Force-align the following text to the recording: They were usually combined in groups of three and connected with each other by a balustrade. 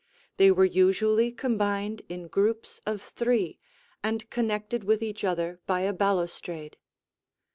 They 0.37 0.49
were 0.49 0.65
usually 0.65 1.31
combined 1.31 2.01
in 2.09 2.27
groups 2.27 2.81
of 2.87 3.03
three 3.03 3.59
and 4.03 4.27
connected 4.31 4.83
with 4.83 5.03
each 5.03 5.23
other 5.23 5.59
by 5.67 5.81
a 5.81 5.93
balustrade. 5.93 6.77